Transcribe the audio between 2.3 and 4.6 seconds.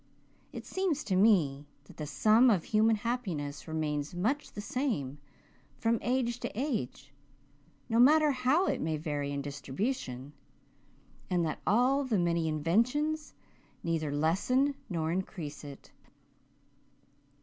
of human happiness remains much the